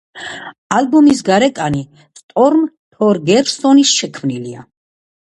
ალბომის 0.77 1.21
გარეკანი 1.27 1.85
სტორმ 2.23 2.67
თორგერსონის 2.97 3.97
შექმნილია. 4.03 4.71